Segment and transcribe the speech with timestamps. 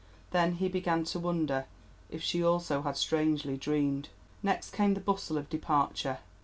[0.31, 1.67] Then he began to wonder
[2.09, 4.09] if she also had strangely dreamed.
[4.41, 6.17] Next came the bustle of departure.